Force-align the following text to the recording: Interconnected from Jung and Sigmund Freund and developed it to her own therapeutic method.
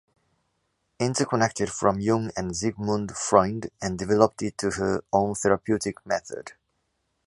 Interconnected 0.99 1.69
from 1.71 1.99
Jung 1.99 2.31
and 2.35 2.57
Sigmund 2.57 3.11
Freund 3.15 3.69
and 3.83 3.99
developed 3.99 4.41
it 4.41 4.57
to 4.57 4.71
her 4.71 5.03
own 5.13 5.35
therapeutic 5.35 6.03
method. 6.07 6.53